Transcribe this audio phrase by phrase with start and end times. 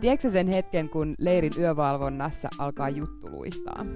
[0.00, 3.86] Tiedätkö sen hetken, kun leirin yövalvonnassa alkaa juttu luistaa?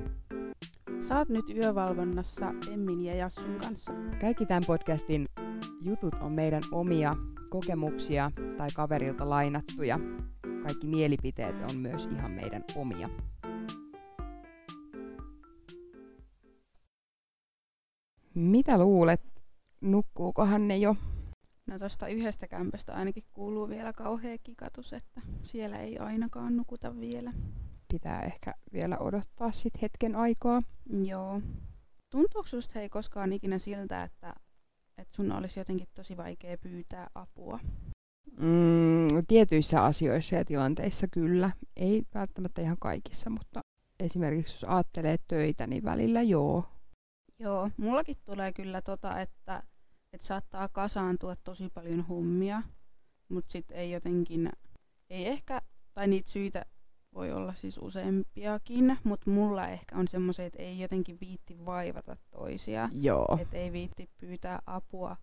[1.00, 3.92] Saat nyt yövalvonnassa Emmin ja Jassun kanssa.
[4.20, 5.28] Kaikki tämän podcastin
[5.82, 7.16] jutut on meidän omia
[7.50, 9.98] kokemuksia tai kaverilta lainattuja.
[10.66, 13.08] Kaikki mielipiteet on myös ihan meidän omia.
[18.34, 19.22] Mitä luulet,
[19.80, 20.94] nukkuukohan ne jo?
[21.66, 27.32] No tosta yhdestä kämpästä ainakin kuuluu vielä kauhea kikatus, että siellä ei ainakaan nukuta vielä.
[27.88, 30.60] Pitää ehkä vielä odottaa sit hetken aikaa.
[31.04, 31.40] Joo.
[32.10, 34.34] Tuntuuko susta hei koskaan ikinä siltä, että,
[34.98, 37.60] että sun olisi jotenkin tosi vaikea pyytää apua?
[38.40, 41.50] Mm, tietyissä asioissa ja tilanteissa kyllä.
[41.76, 43.60] Ei välttämättä ihan kaikissa, mutta
[44.00, 46.64] esimerkiksi jos ajattelee töitä, niin välillä joo.
[47.38, 49.62] Joo, mullakin tulee kyllä tota, että,
[50.14, 52.62] että saattaa kasaantua tosi paljon hommia,
[53.28, 54.50] mutta sitten ei jotenkin,
[55.10, 55.62] ei ehkä,
[55.94, 56.64] tai niitä syitä
[57.14, 62.88] voi olla siis useampiakin, mutta mulla ehkä on semmoisia, että ei jotenkin viitti vaivata toisia,
[62.92, 63.38] Joo.
[63.40, 65.16] että ei viitti pyytää apua.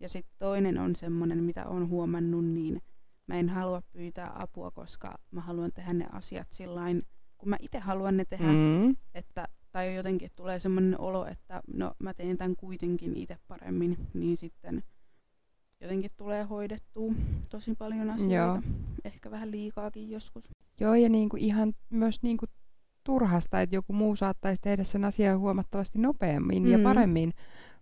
[0.00, 2.82] Ja sitten toinen on semmoinen, mitä on huomannut, niin
[3.26, 7.02] mä en halua pyytää apua, koska mä haluan tehdä ne asiat sillain,
[7.38, 8.96] kun mä itse haluan ne tehdä, Mm.
[9.14, 14.36] että, tai jotenkin tulee semmoinen olo, että no mä teen tämän kuitenkin itse paremmin, niin
[14.36, 14.82] sitten
[15.80, 17.12] jotenkin tulee hoidettua
[17.48, 18.34] tosi paljon asioita.
[18.34, 18.62] Joo.
[19.04, 20.44] Ehkä vähän liikaakin joskus.
[20.80, 22.46] Joo, ja niinku ihan myös niinku
[23.04, 26.68] turhasta, että joku muu saattaisi tehdä sen asian huomattavasti nopeammin mm.
[26.72, 26.84] ja Mm.
[26.84, 27.32] paremmin,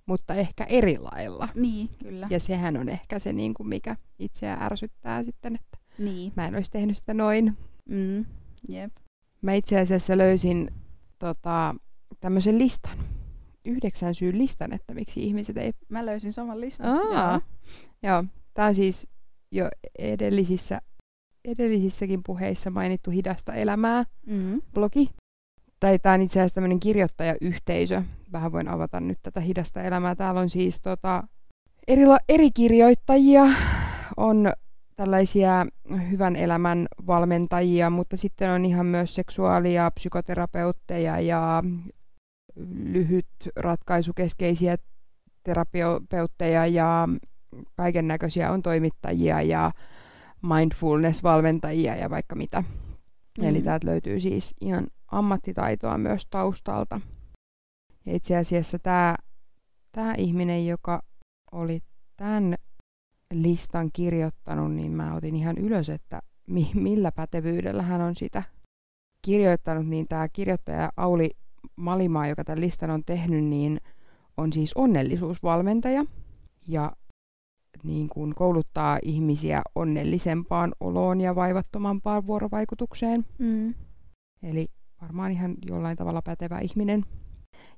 [0.06, 1.48] mutta ehkä eri lailla.
[1.54, 2.26] Niin, kyllä.
[2.30, 6.32] Ja sehän on ehkä se, niinku, mikä itseä ärsyttää sitten, että Niin.
[6.36, 7.56] mä en olisi tehnyt sitä noin.
[7.88, 8.24] Mm.
[8.68, 8.92] Jep.
[9.42, 10.70] Mä itse asiassa löysin
[11.24, 11.74] tota,
[12.20, 12.98] tämmöisen listan,
[13.64, 15.72] yhdeksän syyn listan, että miksi ihmiset ei...
[15.88, 16.86] Mä löysin saman listan.
[16.86, 17.40] Aa,
[18.02, 19.08] joo, tää on siis
[19.52, 20.80] jo edellisissä,
[21.44, 24.62] edellisissäkin puheissa mainittu Hidasta elämää Mm.
[24.74, 25.10] blogi.
[25.80, 28.02] Tai tää on itse asiassa tämmöinen kirjoittajayhteisö.
[28.32, 30.14] Vähän voin avata nyt tätä Hidasta elämää.
[30.14, 31.22] Täällä on siis tota,
[31.88, 33.46] eri, eri kirjoittajia,
[34.16, 34.52] on
[34.96, 35.66] tällaisia
[36.10, 41.62] hyvän elämän valmentajia, mutta sitten on ihan myös seksuaali- ja psykoterapeutteja ja
[42.84, 44.76] lyhyt ratkaisukeskeisiä
[45.42, 47.08] terapeutteja ja
[47.76, 49.72] kaiken näköisiä on toimittajia ja
[50.42, 52.64] mindfulness-valmentajia ja vaikka mitä.
[53.38, 53.44] Mm.
[53.44, 53.64] Eli Mm.
[53.64, 57.00] täältä löytyy siis ihan ammattitaitoa myös taustalta.
[58.06, 59.16] Ja itse asiassa tämä,
[59.92, 61.02] tämä ihminen, joka
[61.52, 61.80] oli
[62.16, 62.54] tämän
[63.42, 68.42] listan kirjoittanut, niin mä otin ihan ylös, että mi- millä pätevyydellä hän on sitä
[69.22, 71.30] kirjoittanut, niin tämä kirjoittaja Auli
[71.76, 73.80] Malimaa, joka tämän listan on tehnyt, niin
[74.36, 76.04] on siis onnellisuusvalmentaja
[76.68, 76.92] ja
[77.82, 83.24] niin kuin kouluttaa ihmisiä onnellisempaan oloon ja vaivattomampaan vuorovaikutukseen.
[83.38, 83.74] Mm.
[84.42, 84.68] Eli
[85.02, 87.04] varmaan ihan jollain tavalla pätevä ihminen.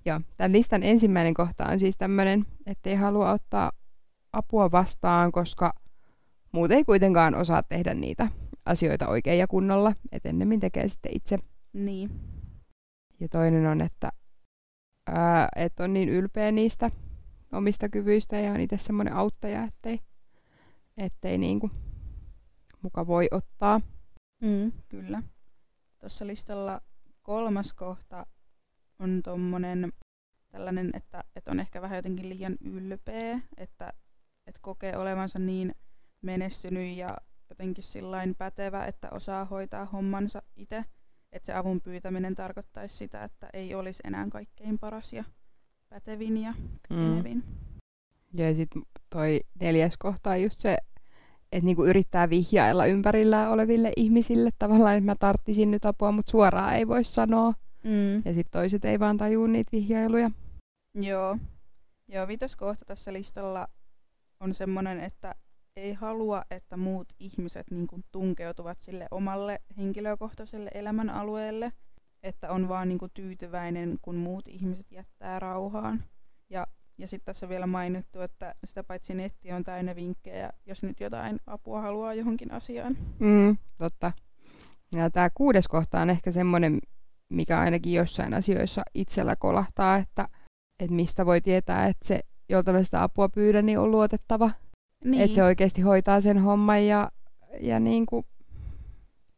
[0.05, 3.73] Ja tämän listan ensimmäinen kohta on siis tämmöinen, ettei halua ottaa
[4.37, 5.73] apua vastaan, koska
[6.53, 8.29] muut ei kuitenkaan osaa tehdä niitä
[8.67, 11.39] asioita oikein ja kunnolla, että ennemmin tekee sitten itse.
[11.73, 12.11] Niin.
[13.21, 14.13] Ja toinen on, että
[15.07, 16.91] ää, et on niin ylpeä niistä
[17.53, 20.01] omista kyvyistä ja on itse semmoinen auttaja, ettei,
[20.97, 21.71] ettei niinku
[22.83, 23.81] muka voi ottaa.
[24.43, 24.73] Mm.
[24.89, 25.23] Kyllä.
[25.99, 26.81] Tuossa listalla
[27.23, 28.27] kolmas kohta
[28.99, 29.93] on tommonen
[30.49, 33.93] tällainen, että, että on ehkä vähän jotenkin liian ylpeä, että,
[34.47, 35.75] että kokee olevansa niin
[36.23, 37.17] menestynyt ja
[37.49, 40.85] jotenkin sillain pätevä, että osaa hoitaa hommansa itse.
[41.33, 45.25] Että se avun pyytäminen tarkoittaisi sitä, että ei olisi enää kaikkein paras ja
[45.89, 46.55] pätevin ja
[46.89, 47.45] kykenevin.
[48.35, 50.79] Ja sitten toi neljäs kohta on just se,
[51.53, 56.75] että niinku yrittää vihjailla ympärillä oleville ihmisille tavallaan, että mä tarttisin nyt apua, mutta suoraan
[56.75, 57.55] ei voi sanoa.
[57.83, 58.15] Mm.
[58.17, 60.31] Ja sitten toiset ei vaan tajuu niitä vihjailuja.
[60.95, 61.39] Joo.
[62.09, 63.69] Joo, viides kohta tässä listalla
[64.41, 65.35] on semmoinen, että
[65.77, 71.73] ei halua, että muut ihmiset niin kuin tunkeutuvat sille omalle henkilökohtaiselle elämän alueelle,
[72.23, 76.05] että on vaan niin kuin tyytyväinen, kun muut ihmiset jättää rauhaan.
[76.51, 76.67] Ja,
[76.99, 81.01] ja sitten tässä on vielä mainittu, että sitä paitsi netti on täynnä vinkkejä, jos nyt
[81.01, 82.97] jotain apua haluaa johonkin asiaan.
[83.19, 84.13] Mm, totta.
[84.95, 86.81] Ja tämä kuudes kohta on ehkä semmoinen,
[87.29, 90.29] mikä ainakin jossain asioissa itsellä kolahtaa, että,
[90.81, 94.51] että mistä voi tietää, että se, jolta mä sitä apua pyydän, niin on luotettava.
[95.05, 95.23] Niin.
[95.23, 97.11] Että se oikeasti hoitaa sen homman ja,
[97.61, 98.27] ja niin kuin,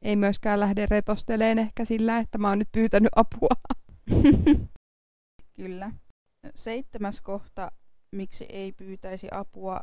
[0.03, 3.49] ei myöskään lähde retosteleen ehkä sillä, että mä oon nyt pyytänyt apua.
[5.57, 5.93] Kyllä.
[6.55, 7.73] Seitsemäs kohta,
[8.11, 9.81] miksi ei pyytäisi apua,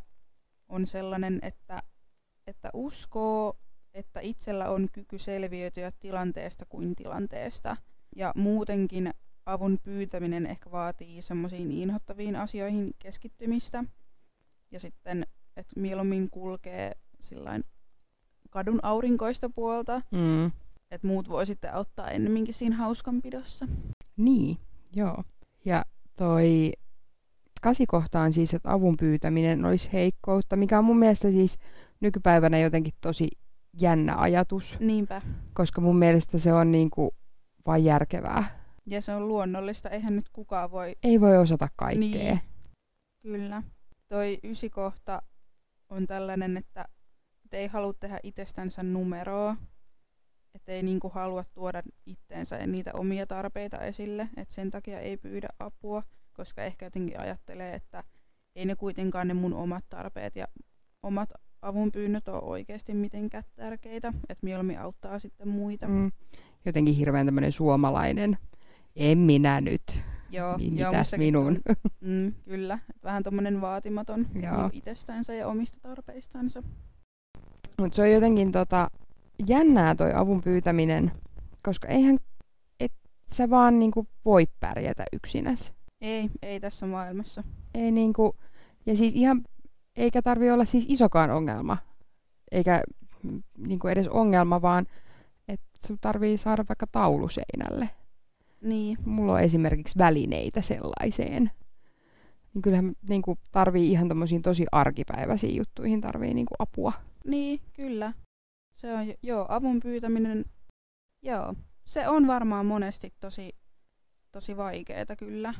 [0.70, 1.84] on sellainen, että,
[2.48, 3.58] että uskoo,
[3.94, 7.78] että itsellä on kyky selviytyä tilanteesta kuin tilanteesta.
[8.16, 9.14] Ja muutenkin
[9.46, 13.84] avun pyytäminen ehkä vaatii semmoisiin inhottaviin asioihin keskittymistä.
[14.72, 15.26] Ja sitten,
[15.58, 17.64] että mieluummin kulkee sillain
[18.50, 20.46] kadun aurinkoista puolta, Mm.
[20.92, 23.68] että muut voi sitten auttaa ennemminkin siinä hauskanpidossa.
[24.18, 24.58] Niin,
[24.96, 25.24] joo.
[25.66, 26.72] Ja toi
[27.62, 31.58] kasikohta on siis, että avun pyytäminen olisi heikkoutta, mikä on mun mielestä siis
[32.00, 33.28] nykypäivänä jotenkin tosi
[33.82, 35.22] jännä ajatus, Niinpä.
[35.54, 37.16] koska mun mielestä se on niinku
[37.66, 38.65] vaan järkevää.
[38.86, 40.96] Ja se on luonnollista, eihän nyt kukaan voi...
[41.04, 42.00] Ei voi osata kaikkea.
[42.00, 42.40] Niin.
[43.22, 43.64] Kyllä.
[44.08, 45.22] Toi ysikohta
[45.90, 46.86] on tällainen, että
[47.46, 49.56] et ei halua tehdä itsestänsä numeroa.
[50.56, 54.30] Että ei niinku halua tuoda itteensä ja niitä omia tarpeita esille.
[54.38, 56.04] Että sen takia ei pyydä apua,
[56.34, 58.04] koska ehkä jotenkin ajattelee, että
[58.56, 60.48] ei ne kuitenkaan ne mun omat tarpeet ja
[61.04, 61.30] omat
[61.62, 64.14] avunpyynnöt ole oikeasti mitenkään tärkeitä.
[64.30, 65.88] Että mieluummin auttaa sitten muita.
[65.88, 66.12] Mm.
[66.66, 68.38] Jotenkin hirveän tämmöinen suomalainen.
[68.96, 69.82] En minä nyt.
[70.30, 71.48] Joo, Niin joo, mitäs minun?
[71.48, 72.80] on- Mm, kyllä.
[73.04, 74.56] Vähän tommonen vaatimaton Joo.
[74.56, 76.64] niinku itsestänsä ja omista tarpeistansa.
[77.80, 78.90] Mutta se on jotenkin tota,
[79.48, 81.12] jännää toi avun pyytäminen,
[81.64, 82.18] koska eihän
[82.80, 82.92] et
[83.28, 85.74] sä vaan niinku voi pärjätä yksinäs.
[86.02, 87.44] Ei, ei tässä maailmassa.
[87.74, 88.36] Ei niinku,
[88.86, 89.42] ja siis ihan,
[89.96, 91.78] eikä tarvi olla siis isokaan ongelma,
[92.52, 92.84] eikä
[93.58, 94.86] niinku edes ongelma, vaan
[95.48, 97.90] että sun tarvii saada vaikka taulu seinälle.
[98.66, 101.52] Niin, Mulla on esimerkiksi välineitä sellaiseen.
[102.54, 106.94] Niin kyllähän niinku tarvii ihan tommosiin tosi arkipäiväisiin juttuihin tarvii niinku apua.
[107.26, 108.14] niin, kyllä.
[108.76, 110.46] Se on, jo- joo, avun pyytäminen,
[111.22, 111.54] joo.
[111.84, 113.56] Se on varmaan monesti tosi,
[114.32, 115.54] tosi vaikeeta kyllä.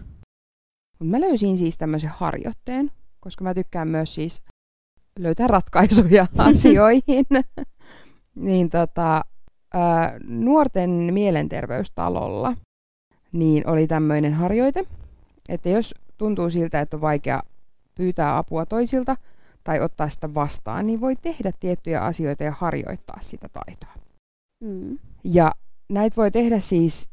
[1.00, 4.42] Mut mä löysin siis tämmöisen harjoitteen, koska mä tykkään myös siis
[5.20, 7.26] löytää ratkaisuja asioihin.
[8.36, 9.22] niin tota,
[9.74, 12.56] ää, nuorten mielenterveystalolla
[13.36, 14.84] niin oli tämmöinen harjoite,
[15.50, 17.44] että jos tuntuu siltä, että on vaikea
[17.96, 19.18] pyytää apua toisilta
[19.64, 23.94] tai ottaa sitä vastaan, niin voi tehdä tiettyjä asioita ja harjoittaa sitä taitoa.
[24.64, 25.00] Mm.
[25.24, 25.52] Ja
[25.90, 27.10] näitä voi tehdä siis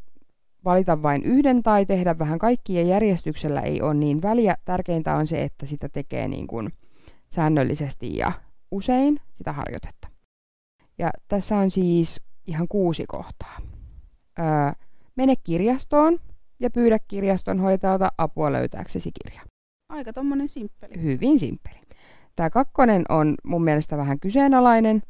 [0.64, 4.56] valita vain yhden tai tehdä vähän kaikkia ja järjestyksellä ei ole niin väliä.
[4.64, 6.72] Tärkeintä on se, että sitä tekee niin kuin
[7.30, 8.32] säännöllisesti ja
[8.70, 10.08] usein sitä harjoitetta.
[10.98, 13.56] Ja tässä on siis ihan kuusi kohtaa.
[14.38, 14.46] Öö,
[15.16, 16.18] mene kirjastoon
[16.60, 19.42] ja pyydä kirjaston hoitajalta apua löytääksesi kirja.
[19.88, 21.02] Aika tommonen simppeli.
[21.02, 21.82] Hyvin simppeli.
[22.36, 25.02] Tämä kakkonen on mun mielestä vähän kyseenalainen.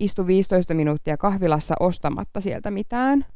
[0.00, 3.26] Istu 15 minuuttia kahvilassa ostamatta sieltä mitään.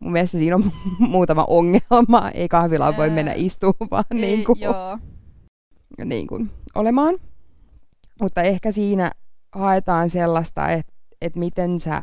[0.00, 2.30] Mun mielestä siinä on muutama ongelma.
[2.34, 4.98] Ei kahvilaan voi mennä istumaan Ei, niin kuin, joo,
[6.04, 7.18] niin kuin olemaan.
[8.20, 9.10] Mutta ehkä siinä
[9.52, 12.02] haetaan sellaista, että et miten sä,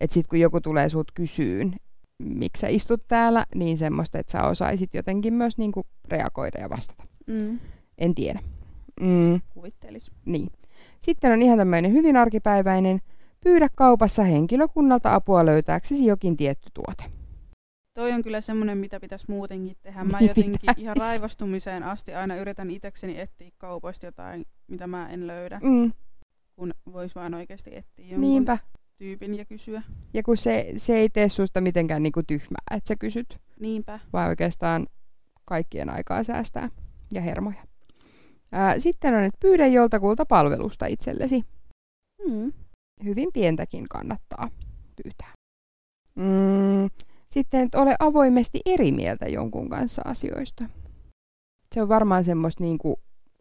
[0.00, 1.76] että sit kun joku tulee sut kysyyn,
[2.24, 6.70] miksi sä istut täällä, niin semmoista, että sä osaisit jotenkin myös niin kuin reagoida ja
[6.70, 7.04] vastata.
[7.26, 7.58] mm.
[7.98, 8.40] En tiedä.
[9.00, 9.40] Mm.
[9.54, 10.10] kuvittelis.
[10.24, 10.48] Niin.
[11.00, 13.00] Sitten on ihan tämmöinen hyvin arkipäiväinen.
[13.44, 17.04] Pyydä kaupassa henkilökunnalta apua löytääksesi jokin tietty tuote.
[17.94, 20.04] Toi on kyllä semmonen, mitä pitäisi muutenkin tehdä.
[20.04, 20.78] Mä jotenkin pitäis.
[20.78, 25.92] ihan raivostumiseen asti aina yritän itekseni etsiä kaupoista jotain, mitä mä en löydä, Mm,
[26.56, 28.58] kun vois vaan oikeasti etsiä jonkun niinpä.
[29.00, 29.82] Tyypin ja kysyä.
[30.14, 34.00] Ja kun se, se ei tee susta mitenkään niinku tyhmää, että sä kysyt, Niinpä.
[34.12, 34.86] vaan oikeastaan
[35.44, 36.68] kaikkien aikaa säästää
[37.12, 37.66] ja hermoja.
[38.52, 41.44] Ää, sitten on, että pyydä joltakulta palvelusta itsellesi.
[42.28, 42.52] Mm.
[43.04, 44.50] Hyvin pientäkin kannattaa
[45.02, 45.32] pyytää.
[46.16, 46.90] Mm,
[47.30, 50.64] sitten, että ole avoimesti eri mieltä jonkun kanssa asioista.
[51.74, 53.00] Se on varmaan semmoista niinku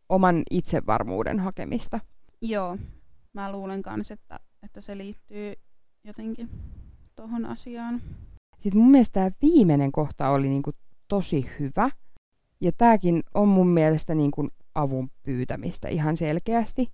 [0.09, 1.99] oman itsevarmuuden hakemista.
[2.41, 2.77] Joo,
[3.33, 5.53] mä luulen kans, että, että se liittyy
[6.03, 6.49] jotenkin
[7.15, 8.01] tohon asiaan.
[8.57, 10.71] Sitten mun mielestä tämä viimeinen kohta oli niinku
[11.07, 11.89] tosi hyvä.
[12.61, 16.91] Ja tämäkin on mun mielestä niinku avun pyytämistä ihan selkeästi.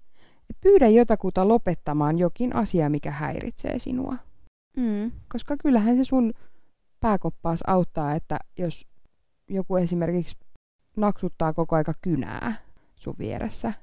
[0.50, 4.15] Et pyydä jotakuta lopettamaan jokin asia, mikä häiritsee sinua.
[4.77, 5.12] Mm.
[5.29, 6.34] Koska kyllähän se sun
[7.00, 8.88] pääkoppaas auttaa, että jos
[9.50, 10.38] joku esimerkiksi
[10.98, 12.55] naksuttaa koko aika kynää
[12.95, 13.74] sun vieressä,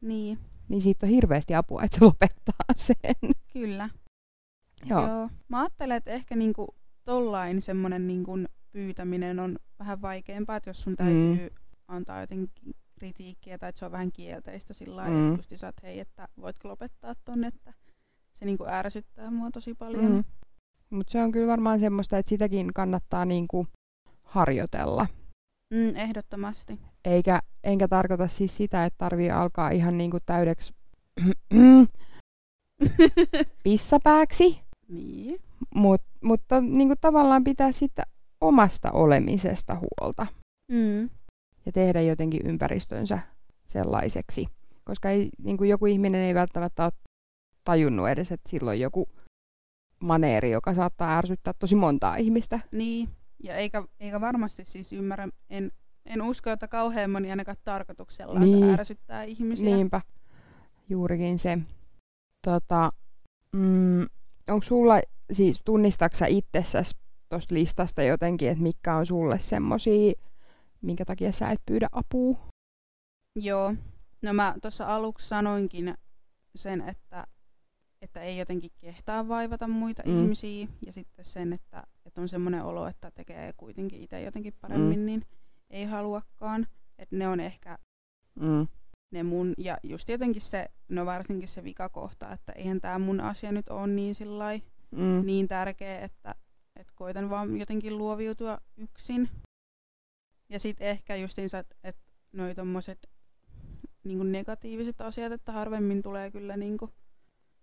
[0.00, 0.38] Niin,
[0.68, 3.30] niin siitä on hirveästi apua, että se lopettaa sen.
[3.52, 3.90] kyllä.
[4.86, 5.06] Joo.
[5.06, 5.30] Joo.
[5.48, 8.32] Mä ajattelen, että ehkä niinku tollain semmonen niinku
[8.72, 11.56] pyytäminen on vähän vaikeampaa, että jos sun täytyy mm.
[11.88, 12.50] antaa jotenkin
[12.98, 15.24] kritiikkiä tai että se on vähän kielteistä sillä lailla, Mm.
[15.24, 15.34] mm.
[15.34, 17.72] että sä oot, hei, että voitko lopettaa ton, että
[18.34, 20.12] se niinku ärsyttää mua tosi paljon.
[20.12, 20.24] Mm.
[20.90, 23.66] Mutta se on kyllä varmaan semmoista, että sitäkin kannattaa niinku
[24.22, 25.06] harjoitella.
[25.70, 26.80] Mm, ehdottomasti.
[27.04, 30.74] Eikä, enkä tarkoita siis sitä, että tarvii alkaa ihan niinku täydeksi
[33.64, 35.40] pissapääksi, niin.
[35.74, 38.04] mut, mutta niin kuin tavallaan pitää sitten
[38.40, 40.26] omasta olemisesta huolta
[40.68, 41.10] Mm.
[41.66, 43.18] ja tehdä jotenkin ympäristönsä
[43.66, 44.46] sellaiseksi.
[44.84, 46.92] Koska ei, niin kuin joku ihminen ei välttämättä ole
[47.64, 49.08] tajunnut edes, että silloin joku
[50.00, 52.60] maneeri, joka saattaa ärsyttää tosi montaa ihmistä.
[52.72, 53.08] Niin.
[53.42, 55.72] Ja eikä, eikä varmasti siis ymmärrä, en,
[56.06, 58.64] en usko, että kauhean moni ainakaan tarkoituksella Niin.
[58.70, 59.76] ärsyttää ihmisiä.
[59.76, 60.00] Niinpä,
[60.88, 61.58] juurikin se.
[62.44, 62.92] Tota,
[63.52, 64.02] mm,
[64.48, 65.00] onko sulla,
[65.32, 66.96] siis tunnistaksä itsessäsi
[67.28, 70.12] tuosta listasta jotenkin, että mitkä on sulle semmosia,
[70.80, 72.36] minkä takia sä et pyydä apua?
[73.36, 73.74] Joo.
[74.22, 75.94] No mä tuossa aluksi sanoinkin
[76.56, 77.26] sen, että,
[78.02, 80.22] että ei jotenkin kehtaa vaivata muita mm.
[80.22, 80.68] ihmisiä.
[80.86, 85.06] Ja sitten sen, että, että on semmoinen olo, että tekee kuitenkin itse jotenkin paremmin, Mm.
[85.06, 85.22] niin
[85.74, 86.66] ei haluakaan.
[86.98, 87.78] Että ne on ehkä
[88.40, 88.66] Mm.
[89.10, 93.52] ne mun, ja just jotenkin se, no varsinkin se vikakohta, että eihän tämä mun asia
[93.52, 95.26] nyt ole niin sillai, Mm.
[95.26, 96.34] niin tärkeä, että,
[96.76, 99.28] että koitan vaan jotenkin luoviutua yksin.
[100.48, 101.96] Ja sitten ehkä justiinsa, että et
[102.32, 103.10] noi tommoset
[104.04, 106.90] niinku negatiiviset asiat, että harvemmin tulee kyllä niinku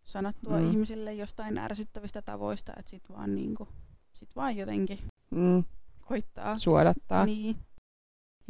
[0.04, 0.72] sanottua Mm.
[0.72, 3.68] ihmisille jostain ärsyttävistä tavoista, että sit vaan, niinku,
[4.14, 5.00] sit vaan jotenkin
[5.32, 5.64] Mm.
[6.02, 6.58] koittaa.
[6.60, 7.26] Suodattaa.
[7.26, 7.56] Niin,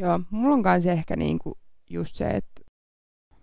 [0.01, 1.58] Joo, mulla on kanssa ehkä niinku
[1.89, 2.62] just se, että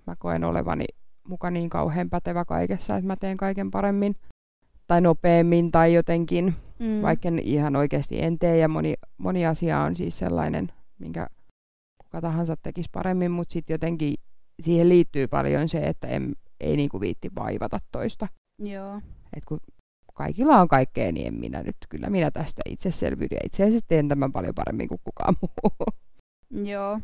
[0.07, 0.85] mä koen olevani
[1.29, 4.15] muka niin kauhean pätevä kaikessa, että mä teen kaiken paremmin
[4.87, 7.03] tai nopeammin tai jotenkin, mm.
[7.03, 8.57] vaikka en ihan oikeasti en tee.
[8.57, 11.27] Ja moni, moni asia on siis sellainen, minkä
[11.99, 14.15] kuka tahansa tekisi paremmin, mutta sitten jotenkin
[14.61, 18.29] siihen liittyy paljon se, että en, ei niinku viitti vaivata toista.
[18.59, 19.01] Joo,
[19.37, 19.61] Et kun
[20.15, 23.37] kaikilla on kaikkea, niin en minä nyt, kyllä minä tästä itse selviydyn.
[23.37, 25.73] Ja itse asiassa teen tämän paljon paremmin kuin kukaan muu.
[26.51, 27.01] Joo,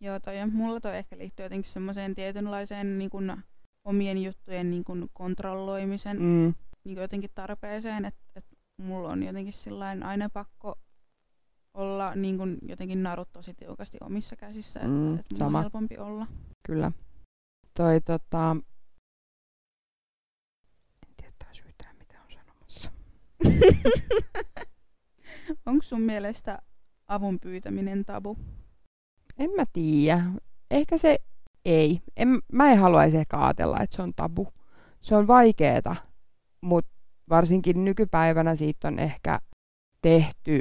[0.00, 3.42] joo toi, mulla toi ehkä liittyy jotenkin semmoiseen tietynlaiseen niin kun,
[3.84, 6.54] omien juttujen niin kun, kontrolloimisen mm.
[6.84, 8.44] Niin kun, jotenkin tarpeeseen, että et
[8.76, 10.78] mulla on jotenkin sillain aina pakko
[11.74, 16.26] olla niin kun, jotenkin narut tosi tiukasti omissa käsissä, että Mm, et on helpompi olla.
[16.66, 16.92] kyllä.
[17.76, 18.56] Toi tota...
[21.06, 22.90] En tiedä taas yhtään mitä on sanomassa.
[25.66, 26.58] Onko sun mielestä
[27.08, 28.38] avun pyytäminen tabu?
[29.38, 30.24] En mä tiedä.
[30.70, 31.18] Ehkä se
[31.64, 32.00] ei.
[32.16, 34.48] En, mä en haluaisi ehkä ajatella, että se on tabu.
[35.00, 35.96] Se on vaikeeta,
[36.60, 36.90] mutta
[37.28, 39.40] varsinkin nykypäivänä siitä on ehkä
[40.02, 40.60] tehty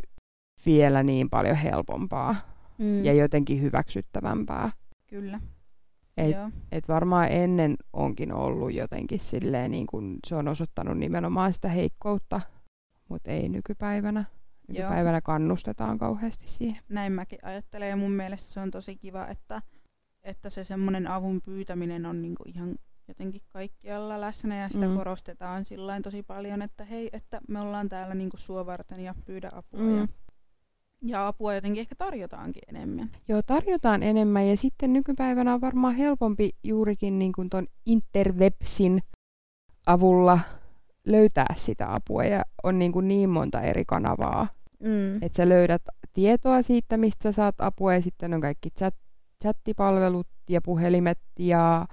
[0.66, 2.36] vielä niin paljon helpompaa
[2.78, 3.06] Mm.
[3.06, 4.72] ja jotenkin hyväksyttävämpää.
[5.08, 5.40] Kyllä.
[6.18, 6.50] Et, Joo.
[6.72, 12.42] et varmaan ennen onkin ollut jotenkin silleen, niin kun se on osoittanut nimenomaan sitä heikkoutta,
[13.10, 14.26] mutta ei nykypäivänä.
[14.68, 16.84] Nykypäivänä kannustetaan kauheasti siihen.
[16.90, 19.62] Näin mäkin ajattelen ja mun mielestä se on tosi kiva, että,
[20.24, 22.76] että se semmoinen avun pyytäminen on niinku ihan
[23.08, 24.92] jotenkin kaikkialla läsnä ja sitä Mm.
[24.92, 24.98] mm.
[24.98, 29.50] korostetaan sillain tosi paljon, että hei, että me ollaan täällä niinku sua varten ja pyydä
[29.54, 29.80] apua.
[29.80, 29.98] Mm.
[29.98, 30.08] Ja,
[31.02, 33.10] ja apua jotenkin ehkä tarjotaankin enemmän.
[33.28, 39.04] Joo, tarjotaan enemmän ja sitten nykypäivänä on varmaan helpompi juurikin niin kuin ton interwebsin
[39.86, 40.40] avulla
[41.06, 44.48] löytää sitä apua ja on niin, kuin niin monta eri kanavaa,
[44.84, 45.16] Mm.
[45.24, 45.82] että sä löydät
[46.14, 48.96] tietoa siitä, mistä sä saat apua ja sitten on kaikki chat,
[49.44, 51.88] chattipalvelut ja puhelimet ja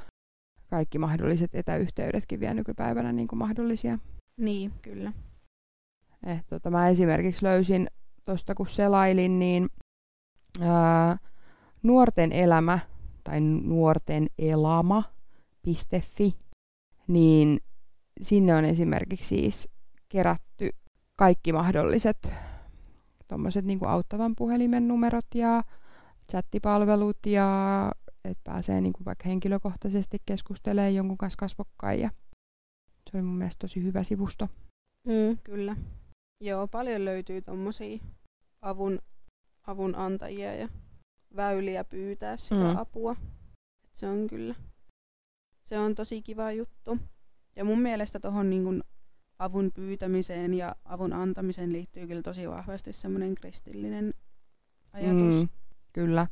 [0.71, 3.99] kaikki mahdolliset etäyhteydetkin vielä nykypäivänä niin kuin mahdollisia.
[4.37, 5.13] Niin, kyllä.
[6.27, 7.89] Eh, tota, mä esimerkiksi löysin
[8.25, 9.69] tuosta kun selailin, niin
[10.61, 11.17] ää,
[11.83, 12.79] nuorten elämä
[13.25, 16.35] tai nuorten elama.fi,
[17.09, 17.61] niin
[18.21, 19.69] sinne on esimerkiksi siis
[20.09, 20.71] kerätty
[21.17, 22.33] kaikki mahdolliset
[23.29, 25.63] tommoset niinku auttavan puhelimen numerot ja
[26.31, 27.93] chattipalvelut ja
[28.25, 32.11] että pääsee niinku vaikka henkilökohtaisesti keskustelemaan jonkun kanssa kasvokkain ja
[33.11, 34.49] se oli mun mielestä tosi hyvä sivusto.
[35.05, 35.39] Mm.
[35.45, 35.77] Kyllä.
[36.41, 37.99] Joo, paljon löytyy tommosia
[38.63, 38.99] avun,
[39.67, 40.69] avun antajia ja
[41.37, 42.77] väyliä pyytää sitä mm.
[42.77, 43.17] apua.
[43.85, 44.55] Et se on kyllä,
[45.65, 46.99] se on tosi kiva juttu.
[47.57, 48.83] Ja mun mielestä tuohon niin
[49.39, 54.15] avun pyytämiseen ja avun antamiseen liittyy kyllä tosi vahvasti semmoinen kristillinen
[54.93, 55.35] ajatus.
[55.35, 55.49] Mm,
[55.93, 56.27] kyllä.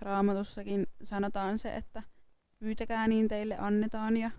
[0.00, 2.02] Raamatussakin sanotaan se, että
[2.58, 4.30] pyytäkää niin teille annetaan ja,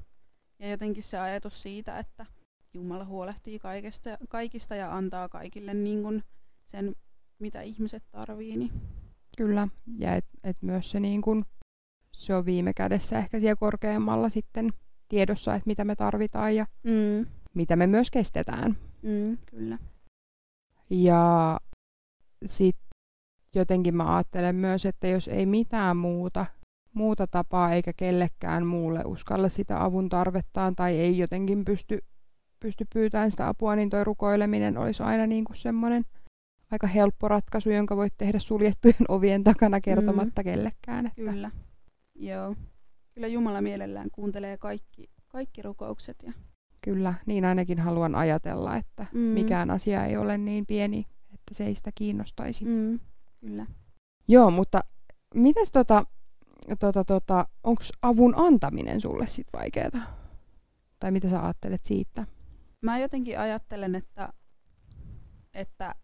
[0.59, 2.25] ja jotenkin se ajatus siitä, että
[2.73, 6.23] Jumala huolehtii kaikesta, kaikista ja antaa kaikille niin kuin
[6.67, 6.95] sen,
[7.39, 8.57] mitä ihmiset tarvii.
[8.57, 8.71] Niin.
[9.37, 9.67] Kyllä,
[9.97, 11.45] ja et, et myös se, niin kun,
[12.11, 14.69] se on viime kädessä ehkä siellä korkeammalla sitten
[15.07, 17.25] tiedossa, että mitä me tarvitaan ja Mm.
[17.53, 18.77] Mitä me myös kestetään.
[19.01, 19.77] Mm, kyllä.
[20.89, 21.59] Ja
[22.45, 22.89] sitten
[23.55, 26.45] jotenkin mä ajattelen myös, että jos ei mitään muuta,
[26.93, 31.99] muuta tapaa eikä kellekään muulle uskalla sitä avun tarvettaan tai ei jotenkin pysty,
[32.59, 36.03] pysty pyytämään sitä apua, niin toi rukoileminen olisi aina niin kuin semmoinen
[36.71, 40.43] aika helppo ratkaisu, jonka voit tehdä suljettujen ovien takana kertomatta mm.
[40.43, 41.05] kellekään.
[41.05, 41.21] Että...
[41.21, 41.51] Kyllä.
[42.15, 42.55] Joo.
[43.13, 46.23] Kyllä Jumala mielellään kuuntelee kaikki, kaikki rukoukset.
[46.23, 46.33] Ja...
[46.83, 49.19] Kyllä, niin ainakin haluan ajatella, että mm.
[49.19, 52.65] mikään asia ei ole niin pieni, että se ei sitä kiinnostaisi.
[52.65, 52.99] Mm.
[53.39, 53.65] Kyllä.
[54.27, 54.83] Joo, mutta
[55.35, 56.05] mitäs tota,
[56.79, 60.21] tota, tota, onko avun antaminen sulle sit vaikeaa?
[60.99, 62.25] Tai mitä sä ajattelet siitä?
[62.81, 64.33] Mä jotenkin ajattelen, että,
[65.53, 65.95] että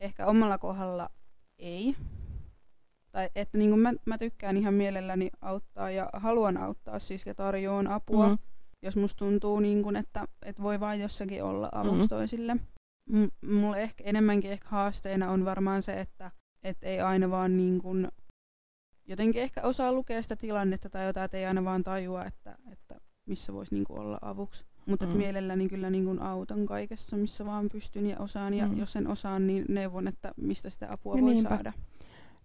[0.00, 1.10] ehkä omalla kohdalla
[1.58, 1.96] ei.
[3.12, 7.86] Tai että niin mä, mä tykkään ihan mielelläni auttaa ja haluan auttaa siis ja tarjoan
[7.86, 8.38] apua, mm.
[8.82, 12.08] Jos musta tuntuu niin kuin, että, että voi vain jossakin olla avuksi mm.
[12.08, 12.56] toisille.
[13.10, 16.30] M- mulle ehkä enemmänkin ehkä haasteena on varmaan se, että
[16.62, 18.08] et ei aina vaan niin kuin,
[19.04, 23.00] jotenkin ehkä osaa lukea sitä tilannetta tai jotain, että ei aina vaan tajua, että, että
[23.26, 24.64] missä voisi niin olla avuksi.
[24.86, 25.12] Mutta mm.
[25.16, 28.54] mielelläni kyllä niin kuin autan kaikessa, missä vaan pystyn ja osaan.
[28.54, 28.78] Ja mm.
[28.78, 31.48] jos en osaan, niin neuvon, että mistä sitä apua ja voi niinpä.
[31.48, 31.72] saada.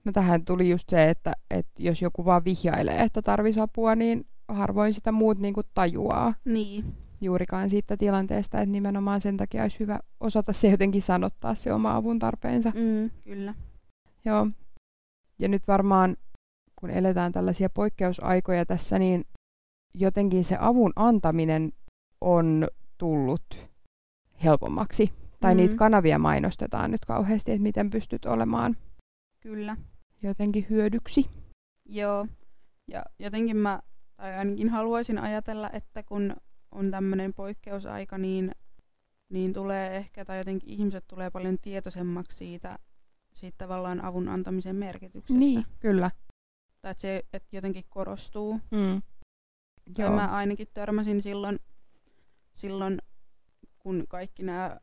[0.06, 4.26] No tähän tuli just se, että, että jos joku vaan vihjailee, että tarvisi apua, niin
[4.54, 6.34] harvoin sitä muut niin kuin tajuaa.
[6.46, 6.96] Niin.
[7.22, 11.96] Juurikaan siitä tilanteesta, että nimenomaan sen takia olisi hyvä osata se jotenkin sanottaa se oma
[11.96, 12.70] avun tarpeensa.
[12.76, 13.54] Mm, kyllä.
[14.26, 14.48] Joo.
[15.40, 16.18] Ja nyt varmaan,
[16.76, 19.26] kun eletään tällaisia poikkeusaikoja tässä, niin
[19.94, 21.74] jotenkin se avun antaminen
[22.22, 22.68] on
[22.98, 23.70] tullut
[24.44, 25.12] helpommaksi.
[25.40, 25.58] Tai mm.
[25.58, 28.78] niitä kanavia mainostetaan nyt kauheasti, että miten pystyt olemaan
[29.40, 29.78] Kyllä.
[30.24, 31.30] jotenkin hyödyksi.
[31.86, 32.28] Joo.
[32.88, 33.80] Ja jotenkin mä,
[34.22, 36.36] tai ainakin haluaisin ajatella, että kun
[36.72, 38.52] on tämmöinen poikkeusaika, niin,
[39.30, 42.80] niin tulee ehkä, tai jotenkin ihmiset tulee paljon tietoisemmaksi siitä,
[43.34, 45.40] siitä tavallaan avun antamisen merkityksestä.
[45.40, 46.12] Niin, kyllä.
[46.82, 48.60] Tai että se että jotenkin korostuu.
[48.72, 49.02] Mm.
[49.98, 50.16] Ja Joo.
[50.16, 51.60] mä ainakin törmäsin silloin
[52.54, 53.02] silloin,
[53.80, 54.80] kun kaikki nämä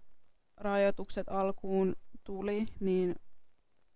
[0.56, 3.14] rajoitukset alkuun tuli, niin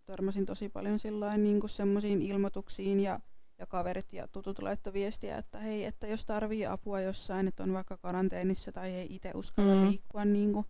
[0.04, 0.98] törmäsin tosi paljon
[1.36, 3.20] niin semmoisiin ilmoituksiin ja,
[3.62, 7.72] ja kaverit ja tutut laittoi viestiä, että hei, että jos tarvii apua jossain, että on
[7.72, 9.88] vaikka karanteenissa tai ei itse uskalla mm.
[9.88, 10.66] liikkua niin kuin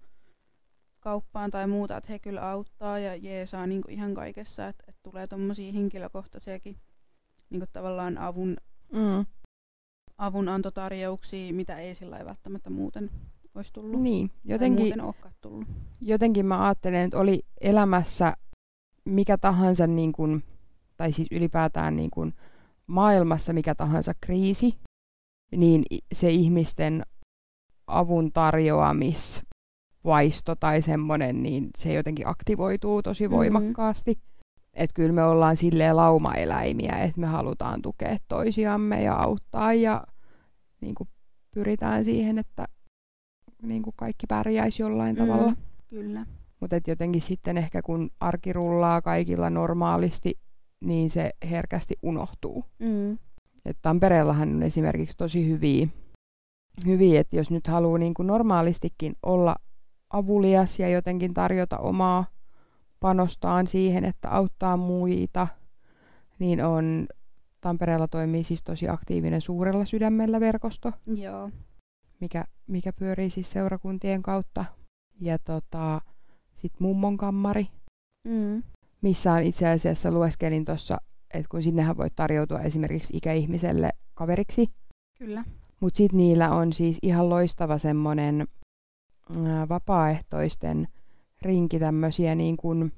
[1.00, 5.00] kauppaan tai muuta, että he kyllä auttaa ja jeesaa niin kuin ihan kaikessa, että, että
[5.02, 6.76] tulee tuommoisia henkilökohtaisiakin
[7.50, 8.56] niin kuin tavallaan avun
[8.92, 9.26] mm
[10.18, 13.10] avunantotarjouksia, mitä ei sillä ei välttämättä muuten
[13.54, 14.00] olisi tullut.
[14.00, 15.68] Niin, jotenkin, muuten tullut.
[16.00, 18.36] jotenkin mä ajattelen, että oli elämässä
[19.04, 20.44] mikä tahansa, niin kuin,
[20.96, 22.34] tai siis ylipäätään niin kuin
[22.86, 24.78] maailmassa mikä tahansa kriisi,
[25.56, 27.02] niin se ihmisten
[27.86, 33.36] avun tarjoamisvaisto tai semmoinen, niin se jotenkin aktivoituu tosi mm-hmm.
[33.36, 34.12] voimakkaasti.
[34.12, 34.32] Mm-hmm.
[34.74, 40.06] Että kyllä me ollaan silleen laumaeläimiä, että me halutaan tukea toisiamme ja auttaa ja
[40.80, 41.08] niin kuin
[41.54, 42.68] pyritään siihen, että
[43.62, 45.56] niin kuin kaikki pärjäisi jollain mm, tavalla.
[45.88, 46.26] Kyllä.
[46.60, 50.38] Mutta jotenkin sitten ehkä kun arki rullaa kaikilla normaalisti,
[50.82, 52.64] niin se herkästi unohtuu.
[52.78, 53.18] Mm.
[53.64, 55.86] Et Tampereellahan on esimerkiksi tosi hyviä,
[56.86, 59.56] hyviä että jos nyt haluaa niin kuin normaalistikin olla
[60.10, 62.24] avulias ja jotenkin tarjota omaa
[63.00, 65.48] panostaan siihen, että auttaa muita,
[66.38, 67.06] niin on
[67.60, 71.50] Tampereella toimii siis tosi aktiivinen suurella sydämellä verkosto, Joo.
[72.20, 74.64] Mikä, mikä pyörii siis seurakuntien kautta.
[75.20, 76.00] Ja tota,
[76.52, 77.66] sitten mummon kammari,
[78.24, 78.62] mm.
[79.02, 80.98] Missä on itse asiassa lueskelin tuossa,
[81.34, 84.66] että kun sinnehän voit tarjoutua esimerkiksi ikäihmiselle kaveriksi.
[85.18, 85.44] Kyllä.
[85.80, 88.48] Mutta sitten niillä on siis ihan loistava semmoinen
[89.68, 90.88] vapaaehtoisten
[91.42, 92.92] rinki tämmöisiä niin kuin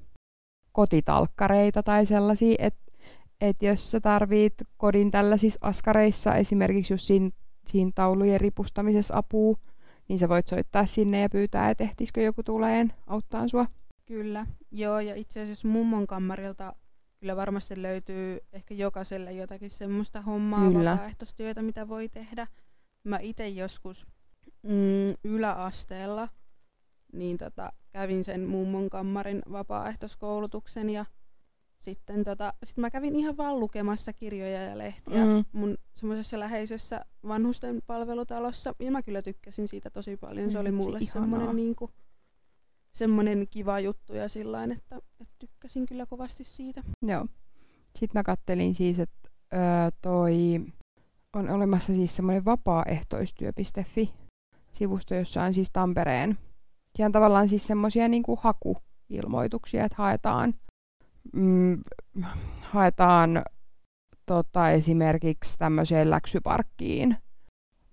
[0.71, 2.85] kotitalkkareita tai sellaisia, että
[3.41, 7.29] et jos sä tarvit kodin tällaisissa askareissa, esimerkiksi just siinä,
[7.67, 9.57] siinä taulujen ripustamisessa apua,
[10.07, 13.65] niin sä voit soittaa sinne ja pyytää, että ehtisikö joku tuleen auttaa sua.
[14.05, 16.75] Kyllä, joo, ja itse asiassa mummon kammarilta
[17.19, 20.91] kyllä varmasti löytyy ehkä jokaiselle jotakin semmoista hommaa, kyllä.
[20.91, 22.47] vapaaehtoistyötä, mitä voi tehdä.
[23.03, 24.07] Mä itse joskus
[24.63, 26.29] mm, yläasteella
[27.13, 31.05] niin tota, kävin sen mummon kammarin vapaaehtoiskoulutuksen ja
[31.79, 35.45] sitten tota, sit mä kävin ihan vaan lukemassa kirjoja ja lehtiä mm.
[35.51, 38.75] mun semmoisessa läheisessä vanhusten palvelutalossa.
[38.79, 40.51] Ja mä kyllä tykkäsin siitä tosi paljon.
[40.51, 41.91] Se oli mm, mulle semmoinen niinku,
[42.95, 46.83] semmoinen kiva juttu ja sillain, että, että tykkäsin kyllä kovasti siitä.
[47.01, 47.25] Joo.
[47.95, 49.59] Sitten mä kattelin siis, että öö,
[50.01, 50.61] toi
[51.33, 54.13] on olemassa siis semmoinen vapaaehtoistyö.fi
[54.71, 56.37] sivusto, jossa on siis Tampereen.
[56.95, 60.53] Siellä on tavallaan siis semmoisia niinku hakuilmoituksia, että haetaan
[61.33, 61.83] mm,
[62.61, 63.43] haetaan
[64.25, 67.15] tota, esimerkiksi tämmöiseen läksyparkkiin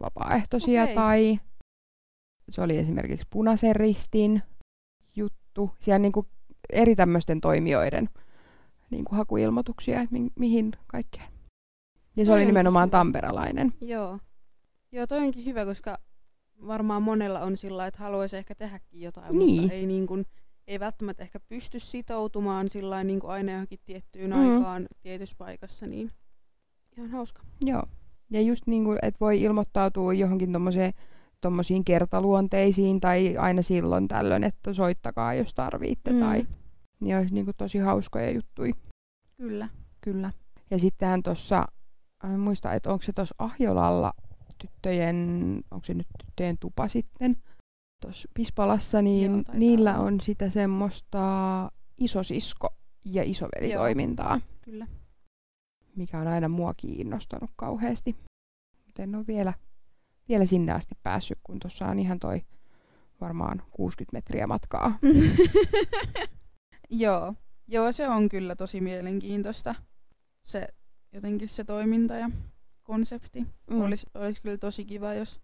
[0.00, 0.94] vapaaehtoisia Okei.
[0.94, 1.38] tai
[2.50, 4.42] se oli esimerkiksi punaisen ristin
[5.58, 5.76] juttu.
[5.80, 6.26] Siellä niin kuin
[6.72, 8.08] eri tämmöisten toimijoiden
[8.90, 11.26] niin kuin hakuilmoituksia, että mi- mihin kaikkeen.
[12.16, 12.90] Ja se Toi oli nimenomaan hyvä.
[12.98, 13.72] tamperelainen.
[13.80, 14.18] Joo.
[14.92, 15.98] Joo, toi onkin hyvä, koska
[16.66, 19.60] varmaan monella on sillä että haluaisi ehkä tehdäkin jotain, Niin.
[19.60, 20.26] mutta ei, niin kuin,
[20.66, 24.36] ei välttämättä ehkä pysty sitoutumaan sillä niin kuin aina johonkin tiettyyn Mm.
[24.36, 24.54] mm.
[24.54, 26.10] aikaan tietyssä paikassa, niin
[26.96, 27.42] ihan hauska.
[27.64, 27.82] Joo.
[28.30, 30.92] Ja just niin kuin, että voi ilmoittautua johonkin tommoseen,
[31.42, 36.12] tommosiin kertaluonteisiin tai aina silloin tällöin, että soittakaa jos tarvitte.
[36.12, 36.20] Mm.
[36.20, 36.46] Tai,
[37.00, 38.74] niin olisi niin kuin tosi hauskoja juttuja.
[39.36, 39.68] Kyllä.
[40.00, 40.32] Kyllä.
[40.70, 41.66] Ja sittenhän tuossa,
[42.24, 44.12] en muista, että onko se tuossa Ahjolalla
[44.58, 45.16] tyttöjen,
[45.70, 47.34] onko se nyt tyttöjen tupa sitten,
[48.00, 51.22] tuossa Pispalassa, niin Joo, niillä on sitä semmoista
[51.98, 52.68] isosisko
[53.04, 54.86] ja isovelitoimintaa, Kyllä.
[55.96, 58.16] mikä on aina mua kiinnostanut kauheasti.
[58.86, 59.52] Mutta en ole vielä,
[60.28, 62.42] vielä sinne asti päässyt, kun tuossa on ihan toi
[63.20, 64.98] varmaan 60 metriä matkaa.
[66.90, 67.34] Joo.
[67.68, 69.74] Joo, se on kyllä tosi mielenkiintoista.
[70.44, 70.68] Se
[71.12, 72.30] jotenkin se toiminta ja
[72.82, 73.46] konsepti.
[73.70, 73.80] Mm.
[73.80, 75.40] Olisi, olisi kyllä tosi kiva, jos,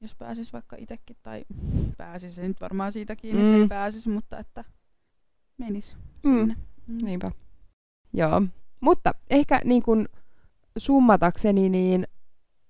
[0.00, 1.44] jos pääsis vaikka itsekin, tai
[1.96, 3.40] pääsis se nyt varmaan siitäkin, mm.
[3.40, 3.62] että Mm.
[3.62, 4.64] ei pääsis, mutta että
[5.58, 6.38] menis Mm.
[6.38, 6.56] sinne.
[6.86, 7.32] Niinpä.
[8.12, 8.42] Joo.
[8.80, 10.08] Mutta ehkä niin kuin
[10.78, 12.06] summatakseni, niin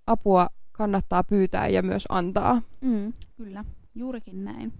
[0.07, 2.63] apua kannattaa pyytää ja myös antaa.
[2.81, 3.13] Mm.
[3.37, 4.73] Kyllä, juurikin näin.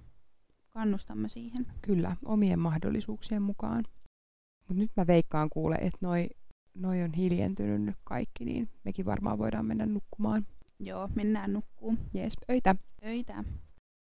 [0.71, 1.67] Kannustamme siihen.
[1.83, 3.85] Kyllä, omien mahdollisuuksien mukaan.
[4.69, 6.29] Mutta nyt mä veikkaan kuule, että noi,
[6.75, 10.47] noi on hiljentynyt nyt kaikki, niin mekin varmaan voidaan mennä nukkumaan.
[10.81, 11.99] Joo, mennään nukkuun.
[12.15, 12.77] Jees, öitä.
[13.05, 13.45] Öitä.